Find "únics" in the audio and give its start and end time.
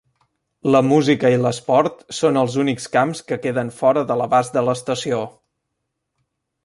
2.63-2.89